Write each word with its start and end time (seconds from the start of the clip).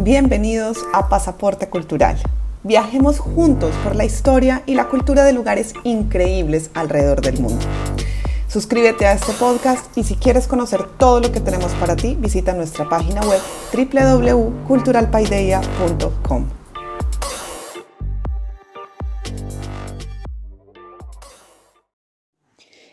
Bienvenidos 0.00 0.78
a 0.92 1.08
Pasaporte 1.08 1.68
Cultural. 1.68 2.16
Viajemos 2.62 3.18
juntos 3.18 3.74
por 3.82 3.96
la 3.96 4.04
historia 4.04 4.62
y 4.64 4.76
la 4.76 4.88
cultura 4.88 5.24
de 5.24 5.32
lugares 5.32 5.74
increíbles 5.82 6.70
alrededor 6.74 7.20
del 7.20 7.40
mundo. 7.40 7.66
Suscríbete 8.46 9.08
a 9.08 9.14
este 9.14 9.32
podcast 9.32 9.98
y 9.98 10.04
si 10.04 10.14
quieres 10.14 10.46
conocer 10.46 10.84
todo 10.98 11.18
lo 11.18 11.32
que 11.32 11.40
tenemos 11.40 11.72
para 11.72 11.96
ti, 11.96 12.16
visita 12.16 12.52
nuestra 12.52 12.88
página 12.88 13.22
web 13.22 13.40
www.culturalpaideia.com. 13.74 16.46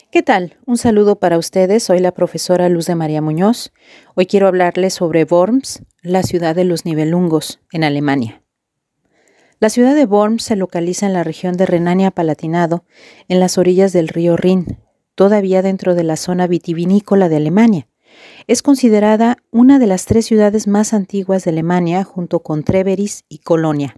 ¿Qué 0.09 0.23
tal? 0.23 0.57
Un 0.65 0.77
saludo 0.77 1.19
para 1.19 1.37
ustedes. 1.37 1.83
Soy 1.83 1.99
la 1.99 2.13
profesora 2.13 2.67
Luz 2.69 2.87
de 2.87 2.95
María 2.95 3.21
Muñoz. 3.21 3.73
Hoy 4.15 4.25
quiero 4.25 4.47
hablarles 4.47 4.93
sobre 4.93 5.25
Worms, 5.25 5.83
la 6.05 6.21
ciudad 6.21 6.55
de 6.55 6.65
los 6.65 6.85
Nibelungos, 6.85 7.59
en 7.71 7.83
Alemania. 7.83 8.43
La 9.59 9.69
ciudad 9.69 9.95
de 9.95 10.05
Worms 10.05 10.43
se 10.43 10.55
localiza 10.55 11.07
en 11.07 11.13
la 11.13 11.23
región 11.23 11.57
de 11.57 11.65
Renania-Palatinado, 11.65 12.85
en 13.27 13.39
las 13.39 13.57
orillas 13.57 13.91
del 13.91 14.07
río 14.07 14.37
Rin, 14.37 14.77
todavía 15.15 15.63
dentro 15.63 15.95
de 15.95 16.03
la 16.03 16.15
zona 16.15 16.45
vitivinícola 16.45 17.27
de 17.27 17.37
Alemania. 17.37 17.87
Es 18.45 18.61
considerada 18.61 19.37
una 19.49 19.79
de 19.79 19.87
las 19.87 20.05
tres 20.05 20.27
ciudades 20.27 20.67
más 20.67 20.93
antiguas 20.93 21.43
de 21.43 21.51
Alemania 21.51 22.03
junto 22.03 22.41
con 22.41 22.63
Treveris 22.63 23.23
y 23.27 23.39
Colonia. 23.39 23.95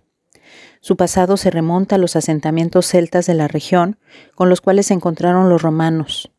Su 0.80 0.96
pasado 0.96 1.36
se 1.36 1.50
remonta 1.50 1.96
a 1.96 2.00
los 2.00 2.16
asentamientos 2.16 2.88
celtas 2.88 3.26
de 3.26 3.34
la 3.34 3.50
región, 3.50 4.00
con 4.34 4.48
los 4.48 4.62
cuales 4.62 4.86
se 4.86 4.94
encontraron 4.94 5.50
los 5.50 5.62
romanos. 5.62 6.32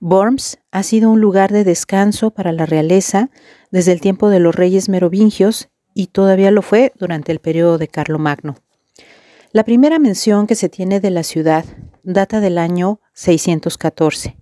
Worms 0.00 0.60
ha 0.70 0.84
sido 0.84 1.10
un 1.10 1.20
lugar 1.20 1.50
de 1.50 1.64
descanso 1.64 2.30
para 2.30 2.52
la 2.52 2.66
realeza 2.66 3.30
desde 3.70 3.92
el 3.92 4.00
tiempo 4.00 4.28
de 4.28 4.40
los 4.40 4.54
reyes 4.54 4.88
merovingios 4.88 5.68
y 5.94 6.08
todavía 6.08 6.50
lo 6.50 6.62
fue 6.62 6.92
durante 6.96 7.32
el 7.32 7.40
periodo 7.40 7.78
de 7.78 7.88
Carlomagno. 7.88 8.56
La 9.52 9.64
primera 9.64 9.98
mención 9.98 10.46
que 10.46 10.54
se 10.54 10.68
tiene 10.68 11.00
de 11.00 11.10
la 11.10 11.22
ciudad 11.22 11.64
data 12.02 12.40
del 12.40 12.58
año 12.58 13.00
614. 13.14 14.36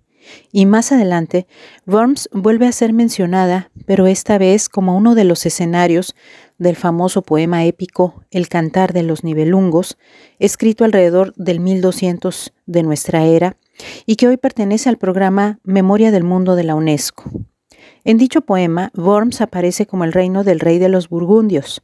Y 0.52 0.66
más 0.66 0.92
adelante, 0.92 1.46
Worms 1.86 2.28
vuelve 2.32 2.66
a 2.66 2.72
ser 2.72 2.92
mencionada, 2.92 3.70
pero 3.86 4.06
esta 4.06 4.38
vez 4.38 4.68
como 4.68 4.96
uno 4.96 5.14
de 5.14 5.24
los 5.24 5.46
escenarios 5.46 6.14
del 6.58 6.76
famoso 6.76 7.22
poema 7.22 7.64
épico 7.64 8.24
El 8.30 8.48
Cantar 8.48 8.92
de 8.92 9.02
los 9.02 9.24
Nibelungos, 9.24 9.98
escrito 10.38 10.84
alrededor 10.84 11.32
del 11.36 11.60
1200 11.60 12.52
de 12.66 12.82
nuestra 12.82 13.24
era 13.24 13.56
y 14.06 14.16
que 14.16 14.26
hoy 14.26 14.36
pertenece 14.36 14.88
al 14.88 14.98
programa 14.98 15.60
Memoria 15.62 16.10
del 16.10 16.24
Mundo 16.24 16.56
de 16.56 16.64
la 16.64 16.74
UNESCO. 16.74 17.30
En 18.06 18.18
dicho 18.18 18.42
poema, 18.42 18.92
Worms 18.94 19.40
aparece 19.40 19.84
como 19.88 20.04
el 20.04 20.12
reino 20.12 20.44
del 20.44 20.60
rey 20.60 20.78
de 20.78 20.88
los 20.88 21.08
burgundios. 21.08 21.82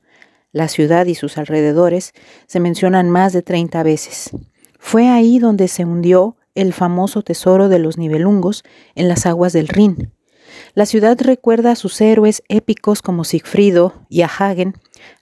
La 0.53 0.69
ciudad 0.69 1.07
y 1.07 1.17
sus 1.17 1.37
alrededores 1.37 2.13
se 2.47 2.61
mencionan 2.61 3.11
más 3.11 3.33
de 3.33 3.43
30 3.43 3.83
veces. 3.83 4.31
Fue 4.79 5.09
ahí 5.09 5.41
donde 5.41 5.67
se 5.67 5.85
hundió 5.85 6.37
el 6.55 6.75
famoso 6.75 7.23
tesoro 7.23 7.69
de 7.69 7.81
los 7.81 7.99
Nibelungos 7.99 8.63
en 8.95 9.09
las 9.09 9.27
aguas 9.27 9.53
del 9.53 9.67
Rin. 9.67 10.13
La 10.75 10.87
ciudad 10.87 11.21
recuerda 11.21 11.73
a 11.73 11.77
sus 11.77 12.01
héroes 12.01 12.45
épicos 12.49 13.03
como 13.03 13.25
Sigfrido 13.25 14.05
y 14.09 14.23
a 14.23 14.27
Hagen 14.27 14.75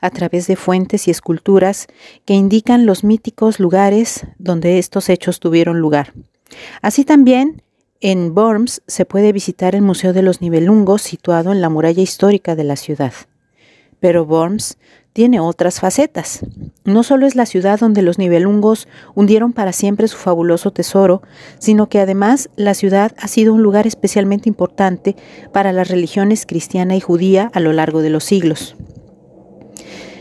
a 0.02 0.10
través 0.10 0.48
de 0.48 0.56
fuentes 0.56 1.08
y 1.08 1.10
esculturas 1.10 1.86
que 2.26 2.34
indican 2.34 2.84
los 2.84 3.04
míticos 3.04 3.58
lugares 3.58 4.26
donde 4.38 4.78
estos 4.78 5.08
hechos 5.08 5.40
tuvieron 5.40 5.78
lugar. 5.78 6.12
Así 6.82 7.06
también, 7.06 7.62
en 8.00 8.36
Worms 8.36 8.82
se 8.86 9.04
puede 9.04 9.32
visitar 9.32 9.74
el 9.74 9.82
Museo 9.82 10.14
de 10.14 10.22
los 10.22 10.40
Nibelungos 10.40 11.02
situado 11.02 11.52
en 11.52 11.60
la 11.60 11.68
muralla 11.68 12.02
histórica 12.02 12.56
de 12.56 12.64
la 12.64 12.76
ciudad. 12.76 13.12
Pero 14.00 14.24
Worms 14.24 14.78
tiene 15.12 15.40
otras 15.40 15.80
facetas. 15.80 16.40
No 16.84 17.02
solo 17.02 17.26
es 17.26 17.34
la 17.34 17.44
ciudad 17.44 17.78
donde 17.78 18.00
los 18.00 18.18
nivelungos 18.18 18.88
hundieron 19.14 19.52
para 19.52 19.72
siempre 19.72 20.08
su 20.08 20.16
fabuloso 20.16 20.70
tesoro, 20.70 21.20
sino 21.58 21.90
que 21.90 22.00
además 22.00 22.48
la 22.56 22.72
ciudad 22.72 23.12
ha 23.18 23.28
sido 23.28 23.52
un 23.52 23.62
lugar 23.62 23.86
especialmente 23.86 24.48
importante 24.48 25.16
para 25.52 25.72
las 25.72 25.88
religiones 25.88 26.46
cristiana 26.46 26.96
y 26.96 27.00
judía 27.00 27.50
a 27.52 27.60
lo 27.60 27.74
largo 27.74 28.00
de 28.00 28.10
los 28.10 28.24
siglos. 28.24 28.76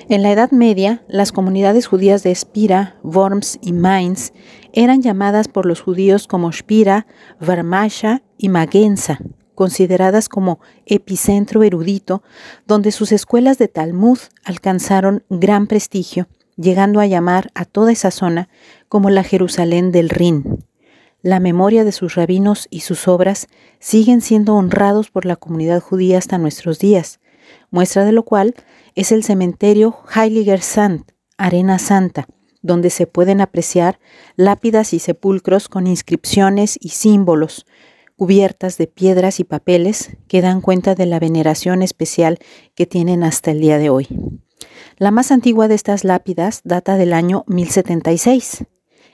En 0.09 0.23
la 0.23 0.31
Edad 0.31 0.49
Media, 0.49 1.03
las 1.07 1.31
comunidades 1.31 1.85
judías 1.85 2.23
de 2.23 2.33
Spira, 2.33 2.95
Worms 3.03 3.59
y 3.61 3.73
Mainz 3.73 4.33
eran 4.73 5.03
llamadas 5.03 5.47
por 5.47 5.67
los 5.67 5.81
judíos 5.81 6.25
como 6.25 6.51
Spira, 6.51 7.05
Varmasha 7.39 8.23
y 8.35 8.49
Magenza, 8.49 9.19
consideradas 9.53 10.27
como 10.27 10.61
epicentro 10.87 11.61
erudito, 11.61 12.23
donde 12.65 12.91
sus 12.91 13.11
escuelas 13.11 13.59
de 13.59 13.67
Talmud 13.67 14.17
alcanzaron 14.43 15.23
gran 15.29 15.67
prestigio, 15.67 16.27
llegando 16.55 17.01
a 17.01 17.05
llamar 17.05 17.51
a 17.53 17.65
toda 17.65 17.91
esa 17.91 18.09
zona 18.09 18.49
como 18.87 19.11
la 19.11 19.21
Jerusalén 19.21 19.91
del 19.91 20.09
Rin. 20.09 20.65
La 21.21 21.39
memoria 21.39 21.83
de 21.83 21.91
sus 21.91 22.15
rabinos 22.15 22.67
y 22.71 22.79
sus 22.79 23.07
obras 23.07 23.45
siguen 23.77 24.21
siendo 24.21 24.55
honrados 24.55 25.11
por 25.11 25.25
la 25.25 25.35
comunidad 25.35 25.81
judía 25.81 26.17
hasta 26.17 26.39
nuestros 26.39 26.79
días, 26.79 27.19
muestra 27.69 28.05
de 28.05 28.11
lo 28.11 28.23
cual 28.23 28.55
es 28.95 29.11
el 29.11 29.23
cementerio 29.23 29.97
Heiliger 30.13 30.61
Sand, 30.61 31.11
Arena 31.37 31.79
Santa, 31.79 32.27
donde 32.61 32.89
se 32.89 33.07
pueden 33.07 33.41
apreciar 33.41 33.99
lápidas 34.35 34.93
y 34.93 34.99
sepulcros 34.99 35.69
con 35.69 35.87
inscripciones 35.87 36.77
y 36.79 36.89
símbolos, 36.89 37.65
cubiertas 38.15 38.77
de 38.77 38.87
piedras 38.87 39.39
y 39.39 39.45
papeles 39.45 40.17
que 40.27 40.41
dan 40.41 40.61
cuenta 40.61 40.93
de 40.95 41.05
la 41.05 41.19
veneración 41.19 41.81
especial 41.81 42.37
que 42.75 42.85
tienen 42.85 43.23
hasta 43.23 43.51
el 43.51 43.61
día 43.61 43.77
de 43.77 43.89
hoy. 43.89 44.07
La 44.97 45.11
más 45.11 45.31
antigua 45.31 45.69
de 45.69 45.75
estas 45.75 46.03
lápidas 46.03 46.61
data 46.65 46.97
del 46.97 47.13
año 47.13 47.45
1076. 47.47 48.65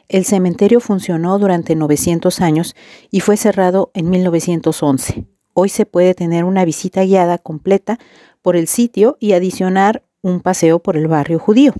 El 0.08 0.26
cementerio 0.26 0.80
funcionó 0.80 1.38
durante 1.38 1.76
900 1.76 2.42
años 2.42 2.76
y 3.12 3.20
fue 3.20 3.38
cerrado 3.38 3.92
en 3.94 4.10
1911. 4.10 5.35
Hoy 5.58 5.70
se 5.70 5.86
puede 5.86 6.14
tener 6.14 6.44
una 6.44 6.66
visita 6.66 7.06
guiada 7.06 7.38
completa 7.38 7.98
por 8.42 8.58
el 8.58 8.68
sitio 8.68 9.16
y 9.22 9.32
adicionar 9.32 10.04
un 10.22 10.42
paseo 10.42 10.80
por 10.80 10.98
el 10.98 11.08
barrio 11.08 11.40
judío. 11.40 11.74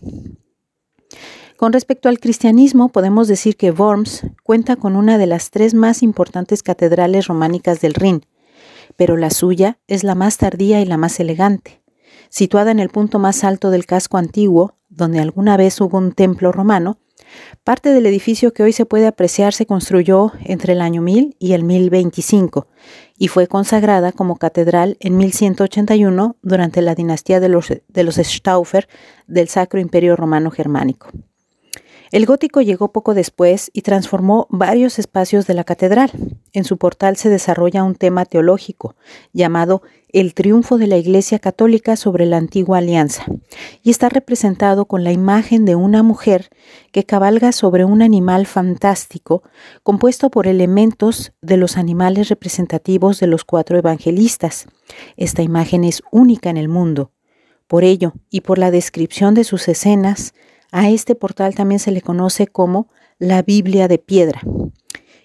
Con 1.58 1.74
respecto 1.74 2.08
al 2.08 2.22
cristianismo, 2.22 2.88
podemos 2.88 3.28
decir 3.28 3.58
que 3.58 3.72
Worms 3.72 4.28
cuenta 4.44 4.78
con 4.78 4.96
una 4.96 5.18
de 5.18 5.28
las 5.28 5.52
tres 5.52 5.74
más 5.74 6.04
importantes 6.04 6.64
catedrales 6.64 7.28
románicas 7.28 7.82
del 7.82 7.96
Rin, 7.96 8.26
pero 8.96 9.18
la 9.18 9.30
suya 9.30 9.78
es 9.88 10.06
la 10.06 10.16
más 10.16 10.38
tardía 10.38 10.80
y 10.80 10.86
la 10.86 10.96
más 10.96 11.20
elegante. 11.20 11.84
Situada 12.30 12.72
en 12.72 12.80
el 12.80 12.88
punto 12.88 13.20
más 13.20 13.44
alto 13.44 13.72
del 13.72 13.86
casco 13.86 14.18
antiguo, 14.18 14.78
donde 14.96 15.20
alguna 15.20 15.58
vez 15.58 15.80
hubo 15.82 15.98
un 15.98 16.12
templo 16.12 16.52
romano, 16.52 16.98
parte 17.64 17.90
del 17.90 18.06
edificio 18.06 18.54
que 18.54 18.64
hoy 18.64 18.72
se 18.72 18.86
puede 18.86 19.08
apreciar 19.08 19.54
se 19.54 19.66
construyó 19.66 20.32
entre 20.44 20.74
el 20.74 20.82
año 20.82 21.02
1000 21.02 21.36
y 21.40 21.54
el 21.54 21.64
1025 21.64 22.68
y 23.18 23.28
fue 23.30 23.48
consagrada 23.48 24.12
como 24.12 24.38
catedral 24.38 24.98
en 25.00 25.18
1181 25.18 26.38
durante 26.42 26.82
la 26.82 26.96
dinastía 26.96 27.40
de 27.40 27.50
los, 27.50 27.70
de 27.70 28.04
los 28.04 28.16
Stauffer 28.16 28.88
del 29.28 29.48
Sacro 29.48 29.80
Imperio 29.80 30.16
Romano 30.16 30.52
Germánico. 30.52 31.10
El 32.12 32.26
gótico 32.26 32.62
llegó 32.62 32.92
poco 32.92 33.14
después 33.14 33.72
y 33.74 33.82
transformó 33.82 34.48
varios 34.50 35.00
espacios 35.00 35.48
de 35.48 35.54
la 35.54 35.64
catedral. 35.64 36.12
En 36.54 36.64
su 36.64 36.78
portal 36.78 37.18
se 37.18 37.30
desarrolla 37.30 37.84
un 37.84 37.96
tema 37.96 38.26
teológico 38.26 38.96
llamado 39.34 39.82
El 40.10 40.34
triunfo 40.34 40.78
de 40.78 40.88
la 40.88 40.98
Iglesia 40.98 41.40
Católica 41.40 41.96
sobre 41.96 42.26
la 42.26 42.38
antigua 42.38 42.78
alianza 42.78 43.26
y 43.82 43.90
está 43.90 44.10
representado 44.10 44.86
con 44.86 45.04
la 45.04 45.12
imagen 45.12 45.66
de 45.66 45.76
una 45.76 46.04
mujer 46.04 46.50
que 46.92 47.04
cabalga 47.04 47.52
sobre 47.52 47.86
un 47.86 48.02
animal 48.02 48.46
fantástico 48.46 49.44
compuesto 49.84 50.30
por 50.30 50.48
elementos 50.48 51.34
de 51.42 51.58
los 51.58 51.76
animales 51.76 52.30
representativos 52.30 53.20
de 53.20 53.28
los 53.28 53.44
cuatro 53.44 53.78
evangelistas. 53.78 54.68
Esta 55.18 55.42
imagen 55.42 55.84
es 55.84 56.04
única 56.12 56.50
en 56.50 56.58
el 56.58 56.70
mundo. 56.70 57.12
Por 57.68 57.84
ello, 57.84 58.14
y 58.30 58.42
por 58.42 58.60
la 58.60 58.70
descripción 58.70 59.34
de 59.34 59.44
sus 59.44 59.68
escenas, 59.68 60.36
a 60.72 60.90
este 60.90 61.16
portal 61.16 61.56
también 61.56 61.80
se 61.80 61.92
le 61.92 62.02
conoce 62.02 62.48
como 62.48 62.90
la 63.18 63.42
Biblia 63.42 63.88
de 63.88 63.98
piedra. 63.98 64.42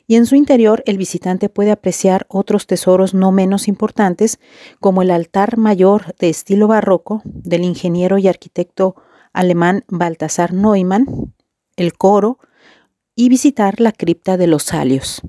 Y 0.07 0.17
en 0.17 0.27
su 0.27 0.35
interior 0.35 0.83
el 0.87 0.99
visitante 0.99 1.49
puede 1.49 1.71
apreciar 1.71 2.27
otros 2.29 2.67
tesoros 2.67 3.15
no 3.15 3.31
menos 3.31 3.69
importantes, 3.69 4.41
como 4.81 5.03
el 5.03 5.11
altar 5.11 5.57
mayor 5.57 6.15
de 6.19 6.29
estilo 6.29 6.67
barroco 6.67 7.23
del 7.25 7.63
ingeniero 7.63 8.19
y 8.19 8.27
arquitecto 8.27 8.97
alemán 9.33 9.85
Baltasar 9.89 10.53
Neumann, 10.53 11.33
el 11.77 11.93
coro 11.93 12.39
y 13.15 13.29
visitar 13.29 13.81
la 13.81 13.93
cripta 13.93 14.37
de 14.37 14.47
los 14.47 14.65
Salios. 14.65 15.23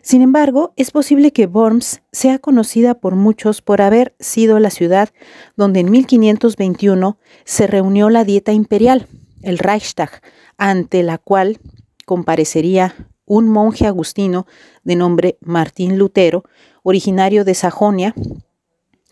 Sin 0.00 0.22
embargo, 0.22 0.72
es 0.76 0.90
posible 0.90 1.32
que 1.32 1.46
Worms 1.46 2.00
sea 2.12 2.38
conocida 2.38 2.94
por 2.94 3.14
muchos 3.14 3.60
por 3.60 3.82
haber 3.82 4.14
sido 4.20 4.58
la 4.58 4.70
ciudad 4.70 5.10
donde 5.56 5.80
en 5.80 5.90
1521 5.90 7.18
se 7.44 7.66
reunió 7.66 8.08
la 8.08 8.24
dieta 8.24 8.52
imperial, 8.52 9.06
el 9.42 9.58
Reichstag, 9.58 10.22
ante 10.56 11.02
la 11.02 11.18
cual 11.18 11.58
comparecería 12.06 12.94
un 13.24 13.48
monje 13.48 13.86
agustino 13.86 14.46
de 14.84 14.96
nombre 14.96 15.38
Martín 15.40 15.98
Lutero, 15.98 16.44
originario 16.82 17.44
de 17.44 17.54
Sajonia, 17.54 18.14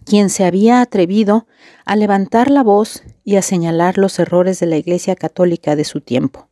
quien 0.04 0.30
se 0.30 0.44
había 0.44 0.80
atrevido 0.80 1.46
a 1.84 1.96
levantar 1.96 2.50
la 2.50 2.62
voz 2.62 3.02
y 3.24 3.36
a 3.36 3.42
señalar 3.42 3.98
los 3.98 4.18
errores 4.18 4.60
de 4.60 4.66
la 4.66 4.76
Iglesia 4.76 5.16
Católica 5.16 5.76
de 5.76 5.84
su 5.84 6.00
tiempo. 6.00 6.48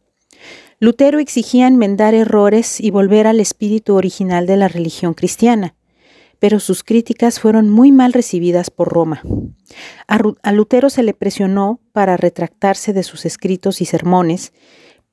Lutero 0.81 1.21
exigía 1.21 1.69
enmendar 1.69 2.15
errores 2.15 2.81
y 2.81 2.91
volver 2.91 3.27
al 3.27 3.41
espíritu 3.41 3.95
original 3.95 4.47
de 4.47 4.57
la 4.57 4.69
religión 4.69 5.15
cristiana, 5.15 5.75
pero 6.45 6.61
sus 6.61 6.85
críticas 6.85 7.41
fueron 7.41 7.71
muy 7.71 7.91
mal 7.91 8.13
recibidas 8.13 8.69
por 8.69 8.93
Roma. 8.93 9.23
A, 10.07 10.53
Lutero 10.53 10.91
se 10.91 11.03
le 11.03 11.15
presionó 11.15 11.81
para 11.93 12.19
retractarse 12.19 12.93
de 12.93 13.03
sus 13.03 13.25
escritos 13.25 13.81
y 13.81 13.87
sermones, 13.87 14.53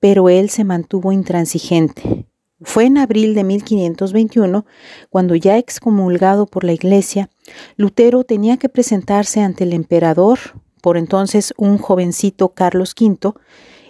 pero 0.01 0.27
él 0.27 0.49
se 0.49 0.65
mantuvo 0.65 1.13
intransigente. 1.13 2.27
Fue 2.59 2.83
en 2.83 2.97
abril 2.97 3.33
de 3.33 3.45
1521 3.45 4.65
cuando, 5.09 5.35
ya 5.35 5.57
excomulgado 5.57 6.47
por 6.47 6.65
la 6.65 6.73
Iglesia, 6.73 7.29
Lutero 7.77 8.25
tenía 8.25 8.57
que 8.57 8.67
presentarse 8.67 9.39
ante 9.39 9.63
el 9.63 9.71
emperador, 9.71 10.37
por 10.81 10.97
entonces 10.97 11.53
un 11.55 11.77
jovencito 11.77 12.49
Carlos 12.49 12.93
V, 12.99 13.39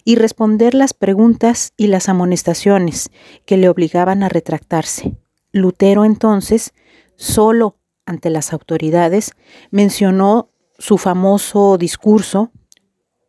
y 0.04 0.16
responder 0.16 0.76
las 0.76 0.94
preguntas 0.94 1.74
y 1.76 1.88
las 1.88 2.08
amonestaciones 2.08 3.10
que 3.48 3.58
le 3.58 3.68
obligaban 3.68 4.22
a 4.22 4.30
retractarse. 4.30 5.18
Lutero 5.52 6.06
entonces, 6.06 6.76
solo 7.16 7.78
ante 8.06 8.30
las 8.30 8.54
autoridades, 8.54 9.32
mencionó 9.70 10.50
su 10.78 10.98
famoso 10.98 11.78
discurso, 11.78 12.52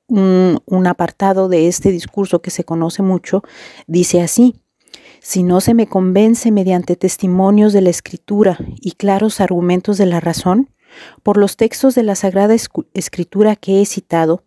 un, 0.09 0.61
un, 0.67 0.87
apartado 0.87 1.49
de 1.49 1.69
este 1.69 1.91
discurso 1.91 2.43
que 2.43 2.51
se 2.51 2.65
conoce 2.65 3.03
mucho, 3.03 3.43
dice 3.87 4.21
así, 4.21 4.57
si 5.21 5.43
no 5.43 5.61
se 5.61 5.75
me 5.75 5.87
convence 5.87 6.51
mediante 6.51 6.97
testimonios 6.97 7.73
de 7.73 7.81
la 7.81 7.91
escritura 7.91 8.59
y 8.81 8.93
claros 8.93 9.41
argumentos 9.41 9.97
de 9.97 10.07
la 10.07 10.21
razón, 10.21 10.69
por 11.23 11.37
los 11.37 11.57
textos 11.57 11.95
de 11.95 12.03
la 12.03 12.15
Sagrada 12.15 12.55
Escritura 12.95 13.57
que 13.57 13.81
he 13.81 13.87
citado, 13.87 14.45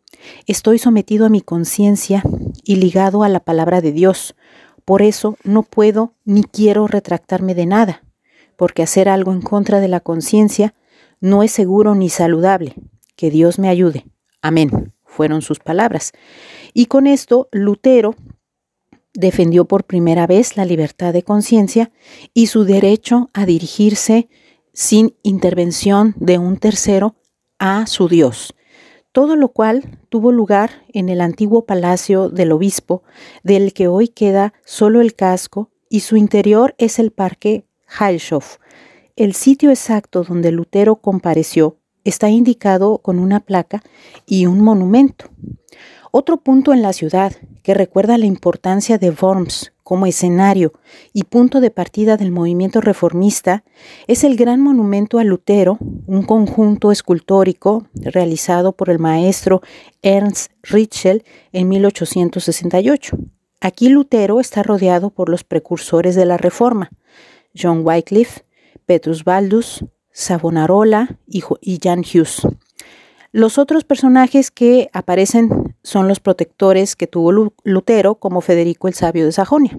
estoy 0.48 0.80
sometido 0.80 1.26
a 1.26 1.30
mi 1.30 1.42
conciencia 1.42 2.24
y 2.64 2.76
ligado 2.76 3.24
a 3.24 3.30
la 3.30 3.40
palabra 3.40 3.82
de 3.82 3.92
Dios. 3.92 4.36
Por 4.84 5.02
eso 5.02 5.38
no 5.44 5.64
puedo 5.64 6.14
ni 6.26 6.44
quiero 6.44 6.88
retractarme 6.88 7.56
de 7.56 7.66
nada, 7.66 8.04
porque 8.56 8.84
hacer 8.84 9.10
algo 9.10 9.32
en 9.32 9.42
contra 9.42 9.80
de 9.80 9.88
la 9.88 10.00
conciencia 10.00 10.74
no 11.20 11.44
es 11.44 11.52
seguro 11.52 11.96
ni 11.96 12.10
saludable. 12.10 12.76
Que 13.16 13.30
Dios 13.30 13.60
me 13.60 13.70
ayude. 13.70 14.06
Amén. 14.42 14.94
Fueron 15.04 15.42
sus 15.42 15.60
palabras. 15.60 16.12
Y 16.74 16.88
con 16.88 17.08
esto 17.08 17.48
Lutero 17.52 18.16
defendió 19.14 19.66
por 19.66 19.86
primera 19.86 20.28
vez 20.28 20.58
la 20.58 20.66
libertad 20.66 21.14
de 21.14 21.24
conciencia 21.24 21.92
y 22.34 22.48
su 22.48 22.66
derecho 22.66 23.30
a 23.34 23.46
dirigirse 23.46 24.30
sin 24.74 25.16
intervención 25.24 26.16
de 26.18 26.38
un 26.38 26.58
tercero 26.58 27.16
a 27.60 27.88
su 27.88 28.10
Dios, 28.10 28.54
todo 29.14 29.38
lo 29.38 29.50
cual 29.50 30.00
tuvo 30.10 30.34
lugar 30.34 30.84
en 30.90 31.08
el 31.08 31.22
antiguo 31.22 31.66
palacio 31.66 32.30
del 32.30 32.52
obispo, 32.52 33.04
del 33.44 33.74
que 33.74 33.88
hoy 33.88 34.10
queda 34.10 34.54
solo 34.66 35.00
el 35.00 35.16
casco 35.16 35.72
y 35.90 36.02
su 36.02 36.18
interior 36.18 36.76
es 36.78 37.00
el 37.00 37.12
parque 37.12 37.65
Heilshof. 38.00 38.58
El 39.16 39.34
sitio 39.34 39.70
exacto 39.70 40.24
donde 40.24 40.52
Lutero 40.52 40.98
compareció 40.98 41.78
está 42.04 42.30
indicado 42.30 43.00
con 43.00 43.20
una 43.20 43.40
placa 43.40 43.82
y 44.26 44.46
un 44.46 44.62
monumento. 44.62 45.30
Otro 46.12 46.38
punto 46.38 46.72
en 46.74 46.82
la 46.82 46.94
ciudad 46.94 47.34
que 47.62 47.74
recuerda 47.74 48.18
la 48.18 48.26
importancia 48.26 48.98
de 48.98 49.10
Worms 49.10 49.74
como 49.84 50.06
escenario 50.06 50.74
y 51.14 51.26
punto 51.26 51.60
de 51.60 51.72
partida 51.72 52.16
del 52.16 52.32
movimiento 52.32 52.82
reformista 52.82 53.64
es 54.08 54.24
el 54.24 54.36
gran 54.36 54.62
monumento 54.62 55.20
a 55.20 55.24
Lutero, 55.24 55.78
un 56.08 56.24
conjunto 56.24 56.92
escultórico 56.92 57.88
realizado 57.94 58.72
por 58.72 58.90
el 58.90 58.98
maestro 58.98 59.62
Ernst 60.02 60.52
Ritschel 60.64 61.24
en 61.52 61.68
1868. 61.70 63.18
Aquí 63.62 63.90
Lutero 63.90 64.40
está 64.40 64.64
rodeado 64.64 65.10
por 65.10 65.30
los 65.30 65.44
precursores 65.44 66.16
de 66.16 66.26
la 66.26 66.38
Reforma, 66.38 66.92
John 67.56 67.82
Wycliffe, 67.84 68.46
Petrus 68.86 69.24
Baldus, 69.24 69.86
Savonarola 70.12 71.20
y 71.28 71.80
Jan 71.82 72.00
Hughes. 72.00 72.42
Los 73.36 73.58
otros 73.58 73.84
personajes 73.84 74.50
que 74.50 74.90
aparecen 74.94 75.76
son 75.84 76.08
los 76.08 76.22
protectores 76.22 76.96
que 76.96 77.06
tuvo 77.06 77.52
Lutero, 77.66 78.16
como 78.16 78.40
Federico 78.40 78.88
el 78.88 78.94
Sabio 78.94 79.26
de 79.26 79.34
Sajonia. 79.34 79.78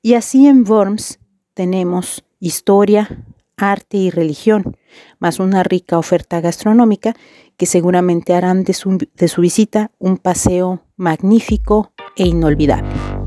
Y 0.00 0.14
así 0.14 0.46
en 0.46 0.66
Worms 0.66 1.18
tenemos 1.52 2.24
historia, 2.40 3.26
arte 3.58 3.98
y 3.98 4.08
religión, 4.08 4.78
más 5.18 5.38
una 5.38 5.64
rica 5.64 5.98
oferta 5.98 6.40
gastronómica 6.40 7.14
que 7.58 7.66
seguramente 7.66 8.32
harán 8.32 8.64
de 8.64 8.72
su, 8.72 8.96
de 9.14 9.28
su 9.28 9.42
visita 9.42 9.90
un 9.98 10.16
paseo 10.16 10.82
magnífico 10.96 11.92
e 12.16 12.26
inolvidable. 12.26 13.17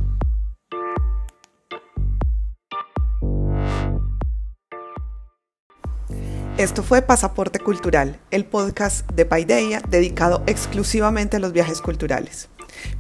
Esto 6.62 6.84
fue 6.84 7.02
Pasaporte 7.02 7.58
Cultural, 7.58 8.20
el 8.30 8.46
podcast 8.46 9.10
de 9.14 9.26
Paideia 9.26 9.82
dedicado 9.90 10.44
exclusivamente 10.46 11.38
a 11.38 11.40
los 11.40 11.54
viajes 11.54 11.82
culturales. 11.82 12.50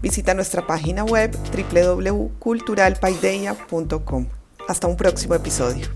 Visita 0.01 0.33
nuestra 0.33 0.65
página 0.65 1.03
web 1.03 1.37
www.culturalpaideia.com. 1.53 4.25
Hasta 4.67 4.87
un 4.87 4.97
próximo 4.97 5.35
episodio. 5.35 5.89